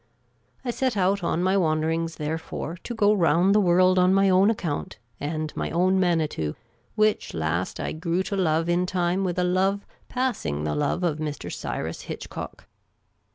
I 0.65 0.71
set 0.71 0.97
out 0.97 1.23
on 1.23 1.43
my 1.43 1.55
wanderings, 1.55 2.15
therefore, 2.15 2.75
to 2.85 2.95
go 2.95 3.13
round 3.13 3.53
the 3.53 3.59
world 3.61 3.99
on 3.99 4.15
my 4.15 4.31
own 4.31 4.49
account 4.49 4.97
and 5.19 5.55
my 5.55 5.69
own 5.69 5.99
Manitou, 5.99 6.55
which 6.95 7.35
last 7.35 7.79
I 7.79 7.91
grew 7.91 8.23
to 8.23 8.35
love 8.35 8.67
in 8.67 8.87
time 8.87 9.23
with 9.23 9.37
a 9.37 9.43
love 9.43 9.85
passing 10.09 10.63
the 10.63 10.73
love 10.73 11.03
of 11.03 11.19
Mr. 11.19 11.51
Cj'rus 11.51 12.01
Hitchcock. 12.01 12.65